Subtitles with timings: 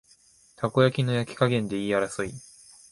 [0.55, 2.33] たこ焼きの焼き加減で言い争い